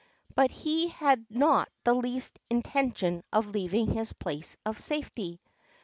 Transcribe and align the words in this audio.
But 0.33 0.49
he 0.49 0.87
had 0.87 1.27
not 1.29 1.69
the 1.83 1.93
least 1.93 2.39
intention 2.49 3.23
of 3.31 3.49
leaving 3.49 3.91
his 3.93 4.13
place 4.13 4.57
of 4.65 4.79
safety. 4.79 5.39